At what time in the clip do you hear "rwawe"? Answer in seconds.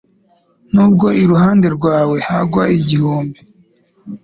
1.77-2.17